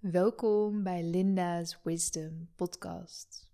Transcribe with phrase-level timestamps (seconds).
[0.00, 3.50] Welkom bij Linda's Wisdom Podcast.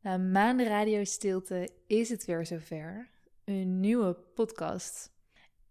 [0.00, 3.10] Na een maand radiostilte is het weer zover.
[3.44, 5.12] Een nieuwe podcast.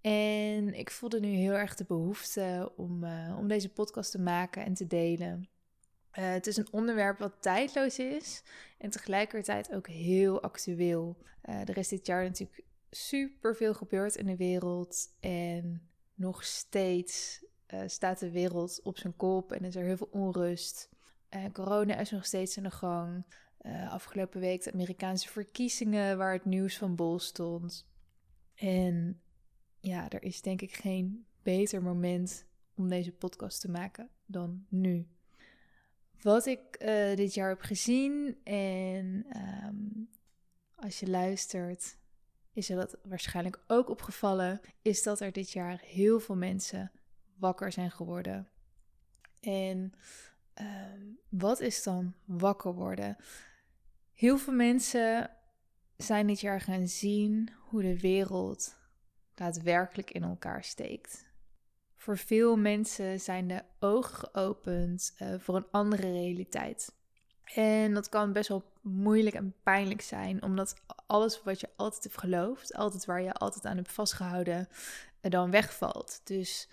[0.01, 4.65] En ik voelde nu heel erg de behoefte om, uh, om deze podcast te maken
[4.65, 5.49] en te delen.
[6.19, 8.43] Uh, het is een onderwerp wat tijdloos is
[8.77, 11.17] en tegelijkertijd ook heel actueel.
[11.49, 17.43] Uh, er is dit jaar natuurlijk super veel gebeurd in de wereld en nog steeds
[17.73, 20.89] uh, staat de wereld op zijn kop en is er heel veel onrust.
[21.35, 23.25] Uh, corona is nog steeds aan de gang.
[23.61, 27.87] Uh, afgelopen week de Amerikaanse verkiezingen waar het nieuws van bol stond.
[28.55, 29.21] En
[29.79, 35.07] ja, er is denk ik geen beter moment om deze podcast te maken dan nu.
[36.21, 36.79] Wat ik
[37.15, 39.25] dit jaar heb gezien en
[39.65, 40.09] um,
[40.75, 41.97] als je luistert,
[42.53, 46.91] is je dat waarschijnlijk ook opgevallen, is dat er dit jaar heel veel mensen
[47.39, 48.49] wakker zijn geworden.
[49.39, 49.93] En
[50.61, 50.67] uh,
[51.29, 53.17] wat is dan wakker worden?
[54.13, 55.31] Heel veel mensen
[55.97, 58.77] zijn dit jaar gaan zien hoe de wereld
[59.33, 61.27] daadwerkelijk in elkaar steekt.
[61.95, 66.97] Voor veel mensen zijn de ogen geopend uh, voor een andere realiteit.
[67.43, 70.75] En dat kan best wel moeilijk en pijnlijk zijn, omdat
[71.07, 74.67] alles wat je altijd hebt geloofd, altijd waar je altijd aan hebt vastgehouden,
[75.21, 76.21] dan wegvalt.
[76.23, 76.69] Dus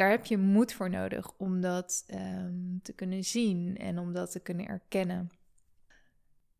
[0.00, 4.30] daar heb je moed voor nodig om dat um, te kunnen zien en om dat
[4.30, 5.30] te kunnen erkennen.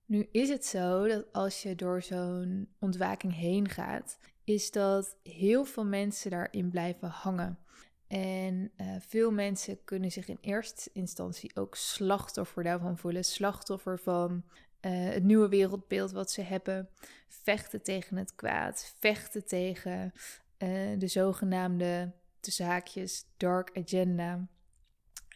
[0.06, 5.64] Nu is het zo dat als je door zo'n ontwaking heen gaat, is dat heel
[5.64, 7.58] veel mensen daarin blijven hangen.
[8.06, 13.24] En uh, veel mensen kunnen zich in eerste instantie ook slachtoffer daarvan voelen.
[13.24, 14.44] Slachtoffer van
[14.80, 16.88] uh, het nieuwe wereldbeeld wat ze hebben.
[17.28, 18.94] Vechten tegen het kwaad.
[18.98, 20.12] Vechten tegen
[20.58, 24.48] uh, de zogenaamde tussen haakjes dark agenda.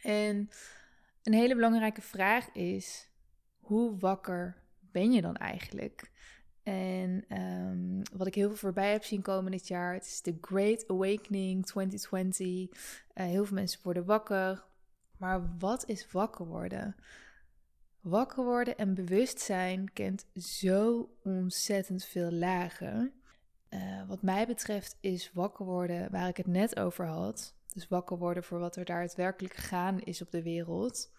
[0.01, 0.49] En
[1.23, 3.09] een hele belangrijke vraag is:
[3.59, 6.11] hoe wakker ben je dan eigenlijk?
[6.63, 10.37] En um, wat ik heel veel voorbij heb zien komen dit jaar, het is de
[10.41, 12.47] Great Awakening 2020.
[12.47, 12.67] Uh,
[13.13, 14.65] heel veel mensen worden wakker.
[15.17, 16.95] Maar wat is wakker worden?
[18.01, 23.13] Wakker worden en bewustzijn kent zo ontzettend veel lagen.
[23.75, 27.55] Uh, wat mij betreft is wakker worden waar ik het net over had.
[27.73, 31.11] Dus wakker worden voor wat er daadwerkelijk gaan is op de wereld.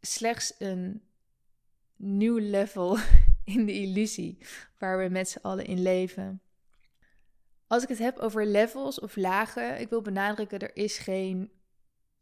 [0.00, 1.02] Slechts een
[1.96, 2.98] nieuw level
[3.54, 4.38] in de illusie
[4.78, 6.42] waar we met z'n allen in leven.
[7.66, 11.50] Als ik het heb over levels of lagen, ik wil benadrukken, er is geen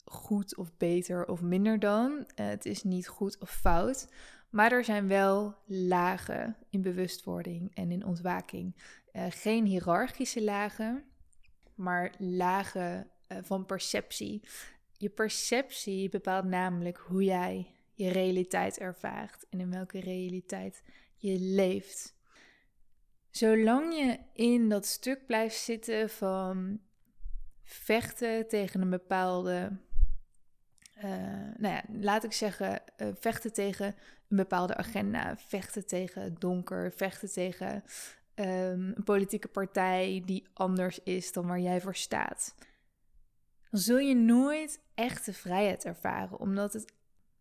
[0.05, 2.11] goed of beter of minder dan.
[2.11, 4.09] Uh, het is niet goed of fout.
[4.51, 8.77] Maar er zijn wel lagen in bewustwording en in ontwaking.
[9.13, 11.05] Uh, geen hiërarchische lagen,
[11.75, 14.43] maar lagen uh, van perceptie.
[14.97, 20.83] Je perceptie bepaalt namelijk hoe jij je realiteit ervaart en in welke realiteit
[21.17, 22.17] je leeft.
[23.31, 26.81] Zolang je in dat stuk blijft zitten van
[27.63, 29.79] vechten tegen een bepaalde
[30.97, 31.05] uh,
[31.57, 33.95] nou ja, laat ik zeggen, vechten tegen
[34.29, 37.85] een bepaalde agenda, vechten tegen donker, vechten tegen
[38.35, 42.55] um, een politieke partij die anders is dan waar jij voor staat.
[43.71, 46.93] Dan zul je nooit echte vrijheid ervaren, omdat het,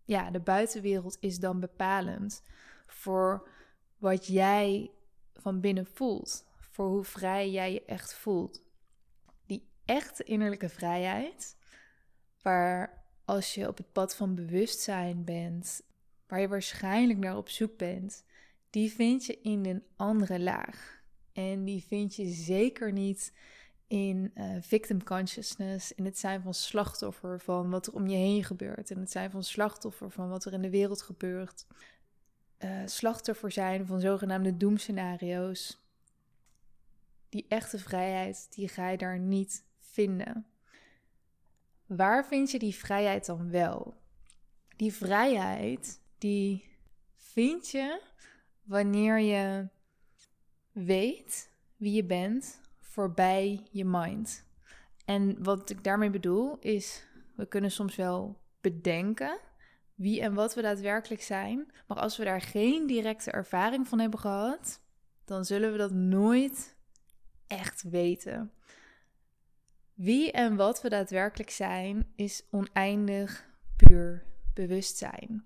[0.03, 2.41] ja, de buitenwereld is dan bepalend
[2.85, 3.49] voor
[3.97, 4.91] wat jij
[5.33, 8.61] van binnen voelt, voor hoe vrij jij je echt voelt.
[9.45, 11.57] Die echte innerlijke vrijheid,
[12.41, 15.81] waar als je op het pad van bewustzijn bent,
[16.27, 18.23] waar je waarschijnlijk naar op zoek bent,
[18.69, 21.01] die vind je in een andere laag.
[21.33, 23.33] En die vind je zeker niet
[23.87, 28.43] in uh, victim consciousness, in het zijn van slachtoffer van wat er om je heen
[28.43, 31.65] gebeurt, in het zijn van slachtoffer van wat er in de wereld gebeurt.
[32.59, 35.81] Uh, slachtoffer zijn van zogenaamde doemscenario's.
[37.29, 40.45] Die echte vrijheid, die ga je daar niet vinden.
[41.85, 43.95] Waar vind je die vrijheid dan wel?
[44.75, 46.69] Die vrijheid, die
[47.15, 48.01] vind je
[48.63, 49.67] wanneer je
[50.71, 54.45] weet wie je bent voorbij je mind.
[55.05, 57.05] En wat ik daarmee bedoel is,
[57.35, 59.39] we kunnen soms wel bedenken
[59.95, 64.19] wie en wat we daadwerkelijk zijn, maar als we daar geen directe ervaring van hebben
[64.19, 64.81] gehad,
[65.25, 66.75] dan zullen we dat nooit
[67.47, 68.51] echt weten.
[69.93, 74.23] Wie en wat we daadwerkelijk zijn, is oneindig puur
[74.53, 75.45] bewustzijn.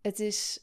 [0.00, 0.60] Het is,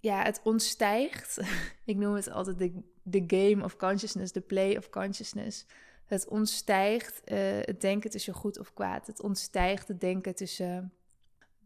[0.00, 1.40] ja, het ontstijgt.
[1.84, 5.66] Ik noem het altijd de, de game of consciousness, de play of consciousness.
[6.10, 9.06] Het ontstijgt uh, het denken tussen goed of kwaad.
[9.06, 10.92] Het ontstijgt het denken tussen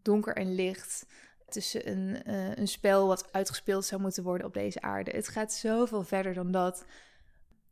[0.02, 1.06] donker en licht.
[1.48, 5.10] Tussen een, uh, een spel wat uitgespeeld zou moeten worden op deze aarde.
[5.10, 6.84] Het gaat zoveel verder dan dat.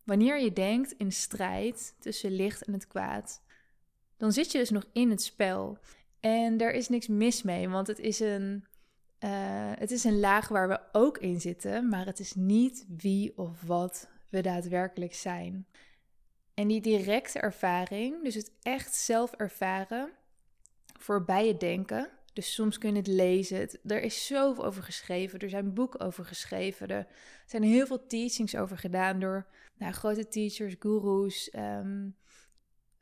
[0.05, 3.43] Wanneer je denkt in strijd tussen licht en het kwaad,
[4.17, 5.79] dan zit je dus nog in het spel.
[6.23, 8.65] En daar is niks mis mee, want het is een,
[9.21, 13.39] uh, het is een laag waar we ook in zitten, maar het is niet wie
[13.39, 15.67] of wat we daadwerkelijk zijn.
[16.55, 20.11] En die directe ervaring, dus het echt zelf ervaren,
[20.99, 22.09] voorbij het denken.
[22.33, 23.69] Dus soms kun je het lezen.
[23.85, 25.39] er is zoveel over geschreven.
[25.39, 26.89] Er zijn boeken over geschreven.
[26.89, 27.07] Er
[27.47, 29.47] zijn heel veel teachings over gedaan door
[29.77, 31.53] nou, grote teachers, gurus.
[31.55, 32.17] Um,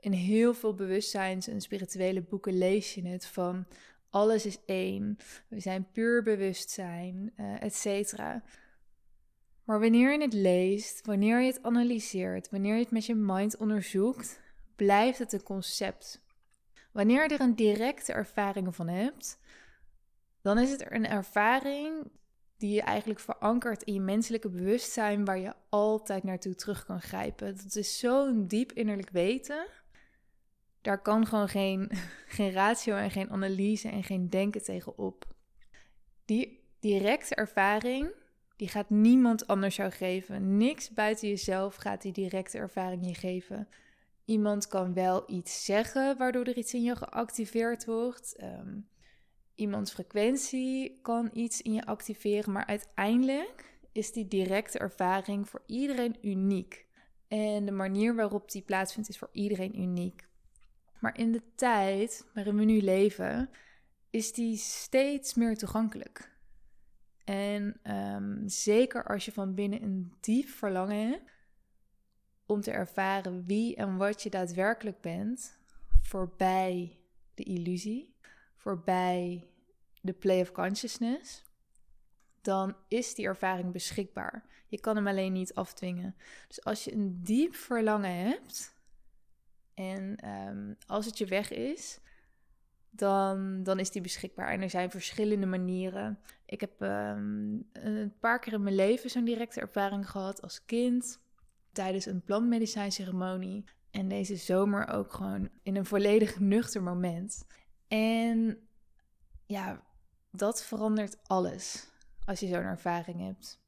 [0.00, 3.66] in heel veel bewustzijns- en spirituele boeken lees je het van
[4.10, 5.16] alles is één.
[5.48, 8.42] We zijn puur bewustzijn, uh, et cetera.
[9.64, 13.56] Maar wanneer je het leest, wanneer je het analyseert, wanneer je het met je mind
[13.56, 14.40] onderzoekt,
[14.76, 16.22] blijft het een concept.
[16.92, 19.38] Wanneer je er een directe ervaring van hebt,
[20.42, 22.10] dan is het een ervaring
[22.56, 27.56] die je eigenlijk verankert in je menselijke bewustzijn, waar je altijd naartoe terug kan grijpen.
[27.56, 29.66] Dat is zo'n diep innerlijk weten.
[30.80, 31.90] Daar kan gewoon geen,
[32.36, 35.24] geen ratio en geen analyse en geen denken tegenop.
[36.24, 38.10] Die directe ervaring,
[38.56, 40.56] die gaat niemand anders jou geven.
[40.56, 43.68] Niks buiten jezelf gaat die directe ervaring je geven.
[44.24, 48.36] Iemand kan wel iets zeggen waardoor er iets in je geactiveerd wordt.
[48.42, 48.88] Um,
[49.54, 56.16] iemands frequentie kan iets in je activeren, maar uiteindelijk is die directe ervaring voor iedereen
[56.22, 56.86] uniek.
[57.28, 60.28] En de manier waarop die plaatsvindt is voor iedereen uniek.
[61.00, 63.50] Maar in de tijd waarin we nu leven,
[64.10, 66.30] is die steeds meer toegankelijk.
[67.24, 71.30] En ehm, zeker als je van binnen een diep verlangen hebt
[72.46, 75.58] om te ervaren wie en wat je daadwerkelijk bent,
[76.02, 76.98] voorbij
[77.34, 78.14] de illusie,
[78.56, 79.48] voorbij
[80.00, 81.44] de play of consciousness,
[82.40, 84.44] dan is die ervaring beschikbaar.
[84.68, 86.16] Je kan hem alleen niet afdwingen.
[86.48, 88.74] Dus als je een diep verlangen hebt
[89.80, 92.00] en ehm, als het je weg is,
[92.90, 94.48] dan, dan is die beschikbaar.
[94.48, 96.18] En er zijn verschillende manieren.
[96.46, 101.20] Ik heb ehm, een paar keer in mijn leven zo'n directe ervaring gehad als kind
[101.72, 103.64] tijdens een plantmedicijnceremonie.
[103.90, 107.46] En deze zomer ook gewoon in een volledig nuchter moment.
[107.88, 108.58] En
[109.46, 109.84] ja,
[110.30, 111.88] dat verandert alles
[112.24, 113.60] als je zo'n ervaring hebt.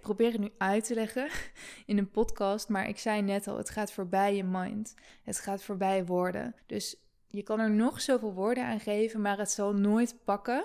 [0.00, 1.28] Ik probeer het nu uit te leggen
[1.86, 4.94] in een podcast, maar ik zei net al, het gaat voorbij je mind.
[5.22, 6.54] Het gaat voorbij woorden.
[6.66, 6.96] Dus
[7.28, 10.64] je kan er nog zoveel woorden aan geven, maar het zal nooit pakken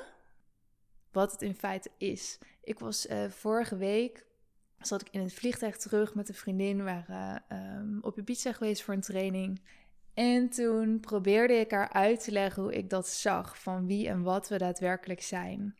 [1.11, 2.37] wat het in feite is.
[2.63, 4.25] Ik was uh, vorige week
[4.79, 6.77] zat ik in het vliegtuig terug met een vriendin.
[6.77, 9.61] We waren um, op Ibiza geweest voor een training.
[10.13, 14.21] En toen probeerde ik haar uit te leggen hoe ik dat zag, van wie en
[14.21, 15.75] wat we daadwerkelijk zijn.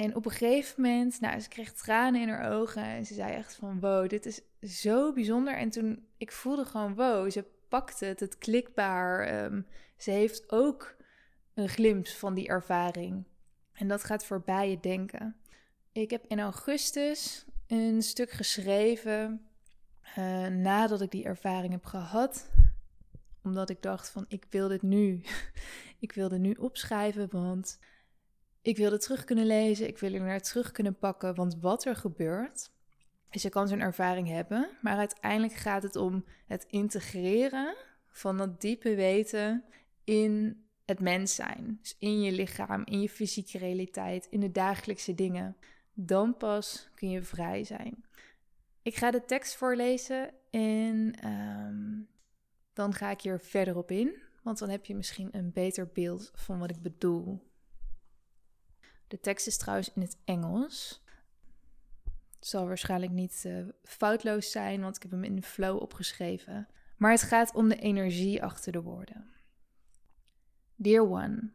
[0.00, 3.32] En op een gegeven moment, nou, ze kreeg tranen in haar ogen en ze zei
[3.32, 4.40] echt van, wow, dit is
[4.84, 5.56] zo bijzonder.
[5.56, 9.26] En toen, ik voelde gewoon, wow, ze pakte het, het klikbaar.
[9.26, 9.62] Ehm,
[9.96, 10.96] ze heeft ook
[11.54, 13.24] een glimp van die ervaring.
[13.72, 15.36] En dat gaat voorbij je denken.
[15.92, 19.46] Ik heb in augustus een stuk geschreven
[20.18, 22.50] uh, nadat ik die ervaring heb gehad.
[23.42, 25.22] Omdat ik dacht van ik wil dit nu.
[25.98, 27.78] ik wil dit nu opschrijven, want
[28.62, 29.88] ik wil het terug kunnen lezen.
[29.88, 31.34] Ik wil er naar terug kunnen pakken.
[31.34, 32.70] Want wat er gebeurt,
[33.30, 34.68] is je kan zo'n ervaring hebben.
[34.82, 37.76] Maar uiteindelijk gaat het om het integreren
[38.08, 39.64] van dat diepe weten
[40.04, 41.78] in het mens zijn.
[41.80, 45.56] Dus in je lichaam, in je fysieke realiteit, in de dagelijkse dingen
[45.92, 48.04] dan pas kun je vrij zijn.
[48.82, 52.02] Ik ga de tekst voorlezen en ehm,
[52.72, 56.30] dan ga ik hier verder op in, want dan heb je misschien een beter beeld
[56.34, 57.49] van wat ik bedoel.
[59.10, 61.02] De tekst is trouwens in het Engels.
[62.38, 66.68] Het zal waarschijnlijk niet uh, foutloos zijn, want ik heb hem in de flow opgeschreven.
[66.96, 69.30] Maar het gaat om de energie achter de woorden.
[70.74, 71.50] Dear one,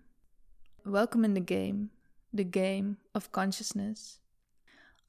[0.84, 1.88] welcome in the game,
[2.34, 4.20] the game of consciousness.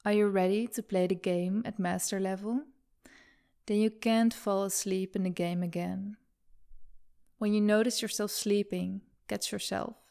[0.01, 2.63] Are you ready to play the game at master level?
[3.63, 6.17] Then you can't fall asleep in the game again.
[7.37, 10.06] When you notice yourself sleeping, catch yourself.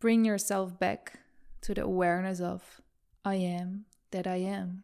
[0.00, 1.20] Bring yourself back
[1.60, 2.80] to the awareness of
[3.24, 4.82] I am that I am.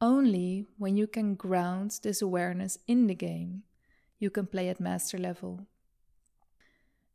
[0.00, 3.62] Only when you can ground this awareness in the game,
[4.18, 5.66] you can play at master level.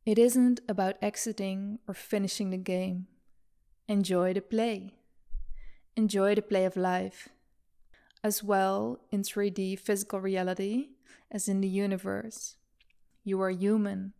[0.06, 3.08] It isn't about exiting or finishing the game.
[3.88, 4.96] Enjoy the play.
[5.96, 7.30] Enjoy the play of life.
[8.24, 10.90] as well in 3D physical reality
[11.30, 12.56] as in the universe.
[13.24, 14.14] You are human.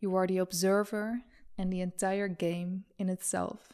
[0.00, 1.22] You are the observer
[1.58, 3.72] and the entire game in itself.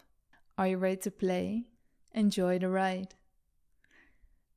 [0.56, 1.64] Are you ready to play?
[2.12, 3.14] Enjoy the ride.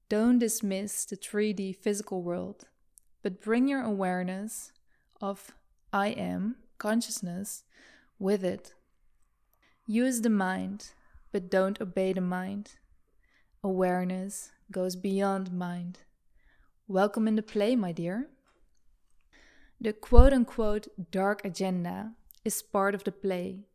[0.09, 2.65] Don't dismiss the 3D physical world,
[3.21, 4.71] but bring your awareness
[5.19, 5.51] of
[5.91, 7.63] I am consciousness
[8.17, 8.73] with it.
[9.85, 10.91] Use the mind,
[11.31, 12.75] but don't obey the mind.
[13.63, 15.99] Awareness goes beyond mind.
[16.87, 18.29] Welcome in the play, my dear.
[19.81, 22.13] The quote unquote dark agenda
[22.47, 23.65] is part of the play.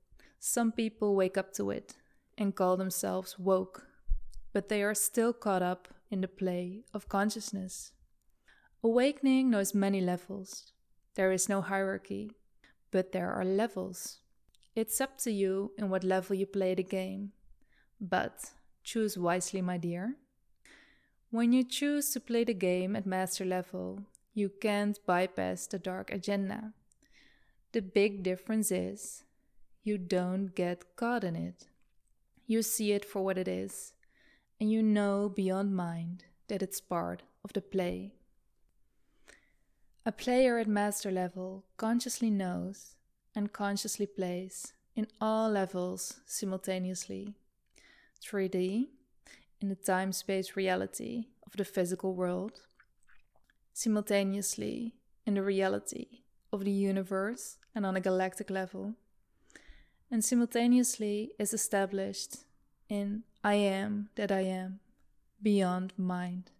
[0.41, 1.95] Some people wake up to it
[2.39, 3.87] and call themselves woke,
[4.55, 7.93] but they are still caught up in the play of consciousness.
[8.83, 10.73] Awakening knows many levels.
[11.17, 12.33] There is no hierarchy,
[12.91, 14.21] but there are levels.
[14.75, 17.33] It's up to you in what level you play the game.
[18.01, 18.53] But
[18.83, 20.17] choose wisely, my dear.
[21.31, 26.11] When you choose to play the game at master level, you can't bypass the dark
[26.11, 26.73] agenda.
[27.73, 29.25] The big difference is
[29.83, 31.69] you don't get caught in it.
[32.47, 33.95] You see it for what it is,
[34.61, 38.13] and you know beyond mind that it's part of the play.
[40.05, 42.97] A player at master level consciously knows
[43.35, 47.35] and consciously plays in all levels simultaneously
[48.23, 48.89] 3D,
[49.63, 52.61] in the time space reality of the physical world,
[53.73, 54.93] simultaneously
[55.25, 56.21] in the reality
[56.53, 58.95] of the universe and on a galactic level,
[60.11, 62.45] and simultaneously is established
[62.89, 64.81] in I am that I am,
[65.43, 66.51] beyond mind.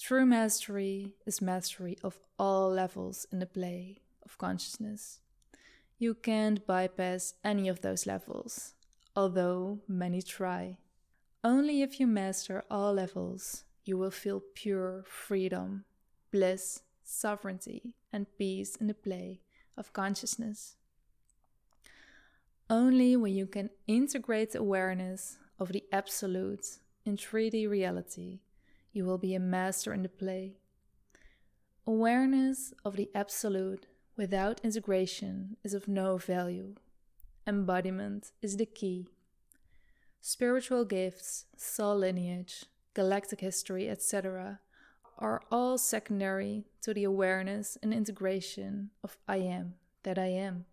[0.00, 5.20] True mastery is mastery of all levels in the play of consciousness.
[5.98, 8.74] You can't bypass any of those levels,
[9.14, 10.78] although many try.
[11.44, 15.84] Only if you master all levels, you will feel pure freedom
[16.32, 19.40] bliss, sovereignty, and peace in the play
[19.76, 20.76] of consciousness.
[22.70, 28.40] Only when you can integrate awareness of the absolute in 3D reality,
[28.92, 30.56] you will be a master in the play.
[31.86, 33.86] Awareness of the absolute
[34.16, 36.74] without integration is of no value.
[37.46, 39.08] Embodiment is the key.
[40.20, 44.60] Spiritual gifts, soul lineage, galactic history, etc.,
[45.18, 50.64] are all secondary to the awareness and integration of I am that I am.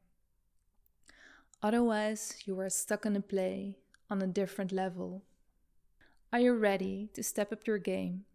[1.61, 3.75] Otherwise, you are stuck in a play
[4.09, 5.23] on a different level.
[6.31, 8.25] Are you ready to step up your game?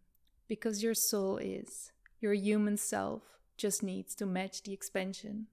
[0.47, 3.23] Because your soul is, your human self
[3.57, 5.47] just needs to match the expansion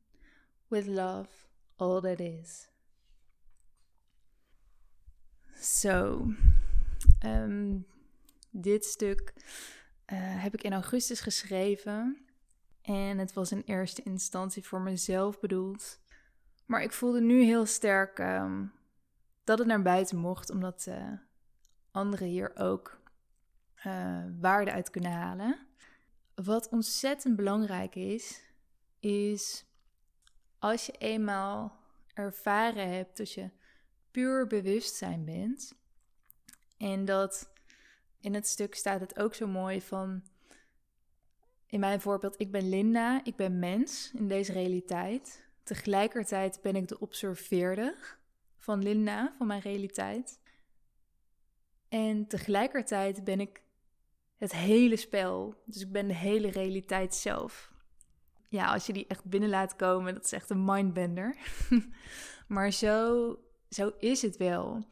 [0.69, 1.29] with love,
[1.79, 2.69] all that is.
[5.63, 6.33] Zo,
[7.23, 7.85] um,
[8.59, 9.33] dit stuk
[10.07, 12.27] uh, heb ik in augustus geschreven.
[12.83, 16.01] En het was in eerste instantie voor mezelf bedoeld.
[16.67, 18.73] Maar ik voelde nu heel sterk um,
[19.45, 21.13] dat het naar buiten mocht, omdat uh,
[21.91, 23.01] anderen hier ook
[23.87, 25.67] uh, waarde uit kunnen halen.
[26.35, 28.43] Wat ontzettend belangrijk is,
[29.01, 29.65] is
[30.59, 31.81] als je eenmaal
[32.15, 33.51] ervaren hebt dat je
[34.11, 35.75] puur bewustzijn bent
[36.77, 37.52] en dat
[38.23, 40.23] in het stuk staat het ook zo mooi van.
[41.67, 45.45] In mijn voorbeeld, ik ben Linda, ik ben mens in deze realiteit.
[45.63, 47.95] Tegelijkertijd ben ik de observeerde
[48.57, 50.41] van Linda, van mijn realiteit.
[51.89, 53.63] En tegelijkertijd ben ik
[54.37, 55.63] het hele spel.
[55.65, 57.73] Dus ik ben de hele realiteit zelf.
[58.49, 61.37] Ja, als je die echt binnen laat komen, dat is echt een mindbender.
[62.55, 63.39] maar zo,
[63.69, 64.85] zo is het wel.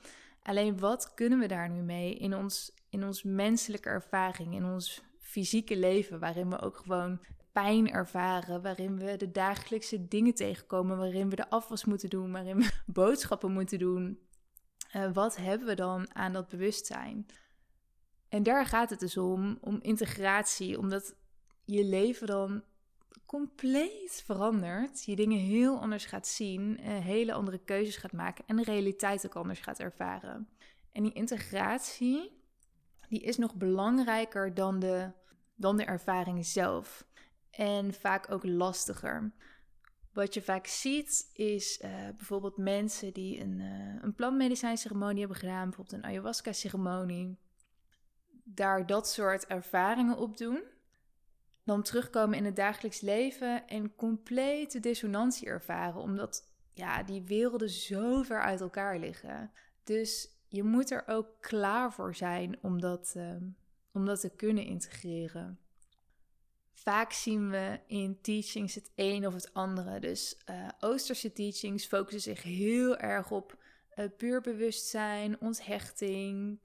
[0.43, 5.03] Alleen wat kunnen we daar nu mee in ons in ons menselijke ervaring, in ons
[5.19, 7.21] fysieke leven, waarin we ook gewoon
[7.53, 12.57] pijn ervaren, waarin we de dagelijkse dingen tegenkomen, waarin we de afwas moeten doen, waarin
[12.57, 12.71] we
[13.03, 14.19] boodschappen moeten doen.
[14.97, 17.27] Uh, wat hebben we dan aan dat bewustzijn?
[18.29, 21.15] En daar gaat het dus om, om integratie, omdat
[21.65, 22.63] je leven dan
[23.27, 25.05] compleet verandert.
[25.05, 29.27] Je dingen heel anders gaat zien, uh, hele andere keuzes gaat maken en de realiteit
[29.27, 30.49] ook anders gaat ervaren.
[30.93, 32.43] En die integratie,
[33.09, 35.11] die is nog belangrijker dan de,
[35.55, 37.07] dan de ervaring zelf.
[37.51, 39.33] En vaak ook lastiger.
[40.13, 45.65] Wat je vaak ziet is uh, bijvoorbeeld mensen die een, uh, een plantmedicijnceremonie hebben gedaan,
[45.65, 47.39] bijvoorbeeld een ayahuasca-ceremonie,
[48.45, 50.63] daar dat soort ervaringen op doen,
[51.65, 58.23] dan terugkomen in het dagelijks leven en complete dissonantie ervaren, omdat ja, die werelden zo
[58.23, 59.51] ver uit elkaar liggen.
[59.85, 63.45] Dus je moet er ook klaar voor zijn om dat, ehm,
[63.93, 65.59] om dat te kunnen integreren.
[66.73, 70.01] Vaak zien we in teachings het een of het andere.
[70.01, 73.59] Dus uh, Oosterse teachings focussen zich heel erg op
[73.97, 76.59] uh, puur bewustzijn, onthechting,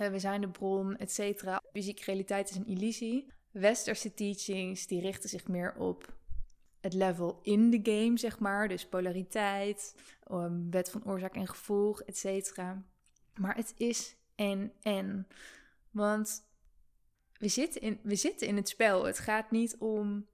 [0.00, 1.42] uh, we zijn de bron, etc.
[1.72, 3.26] Fysieke realiteit is een illusie.
[3.50, 6.14] Westerse teachings die richten zich meer op
[6.80, 8.68] het level in de game, zeg maar.
[8.68, 9.94] Dus polariteit,
[10.30, 12.56] um, wet van oorzaak en gevolg, etc.
[13.34, 15.26] Maar het is en en.
[15.90, 16.44] Want
[17.38, 19.04] we zitten, in, we zitten in het spel.
[19.04, 20.26] Het gaat niet om.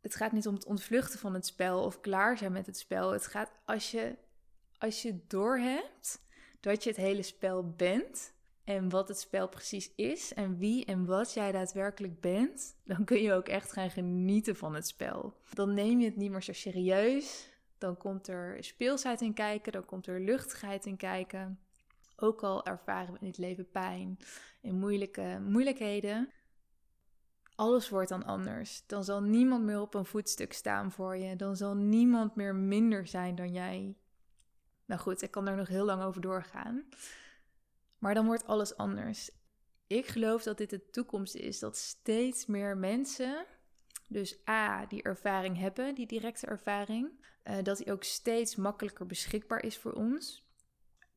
[0.00, 3.10] Het gaat niet om het ontvluchten van het spel of klaar zijn met het spel.
[3.10, 4.16] Het gaat als je,
[4.78, 6.22] als je doorhebt
[6.60, 8.33] dat je het hele spel bent,
[8.64, 13.22] en wat het spel precies is en wie en wat jij daadwerkelijk bent, dan kun
[13.22, 15.40] je ook echt gaan genieten van het spel.
[15.52, 17.52] Dan neem je het niet meer zo serieus.
[17.78, 21.58] Dan komt er speelsheid in kijken, dan komt er luchtigheid in kijken.
[22.16, 24.18] Ook al ervaren we in het leven pijn
[24.62, 26.30] en moeilijke moeilijkheden.
[27.54, 28.86] Alles wordt dan anders.
[28.86, 31.36] Dan zal niemand meer op een voetstuk staan voor je.
[31.36, 33.96] Dan zal niemand meer minder zijn dan jij.
[34.84, 36.84] Nou goed, ik kan er nog heel lang over doorgaan.
[38.04, 39.30] Maar dan wordt alles anders.
[39.86, 41.58] Ik geloof dat dit de toekomst is.
[41.58, 43.46] Dat steeds meer mensen,
[44.08, 49.62] dus A, die ervaring hebben, die directe ervaring, uh, dat die ook steeds makkelijker beschikbaar
[49.62, 50.48] is voor ons.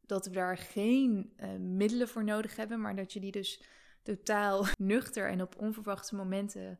[0.01, 3.63] Dat we daar geen uh, middelen voor nodig hebben, maar dat je die dus
[4.03, 6.79] totaal nuchter en op onverwachte momenten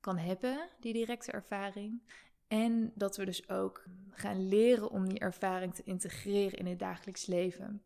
[0.00, 2.02] kan hebben, die directe ervaring.
[2.48, 7.26] En dat we dus ook gaan leren om die ervaring te integreren in het dagelijks
[7.26, 7.82] leven.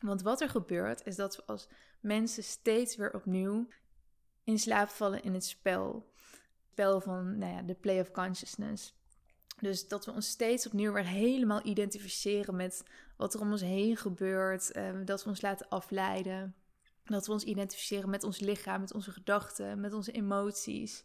[0.00, 1.68] Want wat er gebeurt is dat we als
[2.00, 3.66] mensen steeds weer opnieuw
[4.44, 6.12] in slaap vallen in het spel.
[6.14, 8.94] Het spel van nou ja, de play of consciousness.
[9.60, 12.84] Dus dat we ons steeds opnieuw weer helemaal identificeren met
[13.16, 14.72] wat er om ons heen gebeurt.
[14.72, 16.54] Eh, dat we ons laten afleiden.
[17.04, 21.02] Dat we ons identificeren met ons lichaam, met onze gedachten, met onze emoties.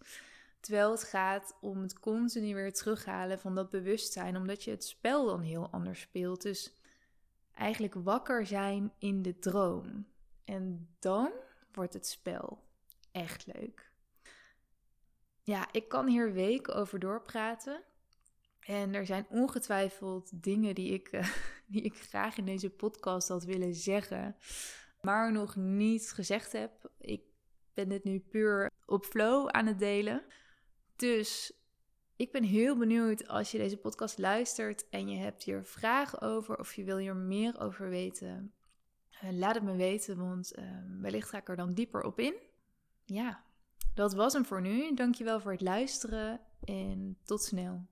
[0.59, 5.25] Terwijl het gaat om het continu weer terughalen van dat bewustzijn, omdat je het spel
[5.25, 6.41] dan heel anders speelt.
[6.41, 6.73] Dus
[7.53, 10.07] eigenlijk wakker zijn in de droom.
[10.43, 11.31] En dan
[11.71, 12.63] wordt het spel
[13.11, 13.91] echt leuk.
[15.43, 17.83] Ja, ik kan hier weken over doorpraten.
[18.59, 21.31] En er zijn ongetwijfeld dingen die ik, uh,
[21.73, 24.35] die ik graag in deze podcast had willen zeggen,
[25.01, 26.91] maar nog niet gezegd heb.
[26.97, 27.21] Ik
[27.73, 30.23] ben dit nu puur op flow aan het delen.
[30.95, 31.53] Dus
[32.21, 36.59] ik ben heel benieuwd als je deze podcast luistert en je hebt hier vragen over
[36.59, 38.53] of je wil hier meer over weten.
[39.09, 40.65] Eh, laat het me weten, want uh,
[40.99, 42.33] wellicht ga ik er dan dieper op in.
[43.05, 43.43] Ja,
[43.93, 44.93] dat was hem voor nu.
[44.93, 47.85] Dankjewel voor het luisteren en tot snel.